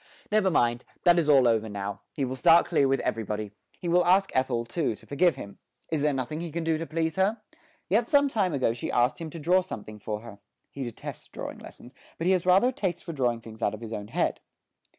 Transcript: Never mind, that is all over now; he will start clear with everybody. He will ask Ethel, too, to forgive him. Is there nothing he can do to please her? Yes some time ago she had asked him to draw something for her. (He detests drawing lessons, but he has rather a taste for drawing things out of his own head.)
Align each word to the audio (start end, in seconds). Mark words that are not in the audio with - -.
Never 0.31 0.49
mind, 0.49 0.83
that 1.03 1.19
is 1.19 1.29
all 1.29 1.47
over 1.47 1.69
now; 1.69 2.01
he 2.11 2.25
will 2.25 2.35
start 2.35 2.65
clear 2.65 2.87
with 2.87 3.01
everybody. 3.01 3.51
He 3.77 3.87
will 3.87 4.03
ask 4.03 4.31
Ethel, 4.33 4.65
too, 4.65 4.95
to 4.95 5.05
forgive 5.05 5.35
him. 5.35 5.59
Is 5.91 6.01
there 6.01 6.11
nothing 6.11 6.41
he 6.41 6.51
can 6.51 6.63
do 6.63 6.79
to 6.79 6.87
please 6.87 7.17
her? 7.17 7.39
Yes 7.87 8.09
some 8.09 8.27
time 8.27 8.51
ago 8.51 8.73
she 8.73 8.87
had 8.87 8.97
asked 8.97 9.21
him 9.21 9.29
to 9.29 9.37
draw 9.37 9.61
something 9.61 9.99
for 9.99 10.21
her. 10.21 10.39
(He 10.71 10.83
detests 10.83 11.27
drawing 11.27 11.59
lessons, 11.59 11.93
but 12.17 12.25
he 12.25 12.33
has 12.33 12.47
rather 12.47 12.69
a 12.69 12.73
taste 12.73 13.03
for 13.03 13.13
drawing 13.13 13.41
things 13.41 13.61
out 13.61 13.75
of 13.75 13.81
his 13.81 13.93
own 13.93 14.07
head.) 14.07 14.39